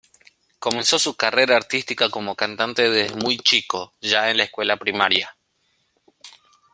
[0.57, 5.37] Comenzó su carrera artística como cantante desde muy chico, ya en la escuela primaria.